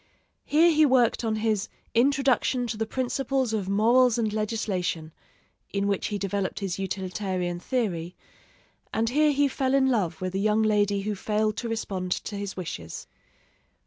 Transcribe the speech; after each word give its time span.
Here 0.45 0.71
he 0.71 0.83
worked 0.83 1.23
on 1.23 1.35
his 1.35 1.69
'Introduction 1.93 2.65
to 2.65 2.75
the 2.75 2.87
Principles 2.87 3.53
of 3.53 3.69
Morals 3.69 4.17
and 4.17 4.33
Legislation,' 4.33 5.11
in 5.69 5.85
which 5.85 6.07
he 6.07 6.17
developed 6.17 6.59
his 6.59 6.79
utilitarian 6.79 7.59
theory, 7.59 8.15
and 8.91 9.09
here 9.09 9.31
he 9.31 9.47
fell 9.47 9.75
in 9.75 9.91
love 9.91 10.19
with 10.19 10.33
a 10.33 10.39
young 10.39 10.63
lady 10.63 11.01
who 11.01 11.13
failed 11.13 11.55
to 11.57 11.69
respond 11.69 12.11
to 12.13 12.35
his 12.35 12.57
wishes. 12.57 13.05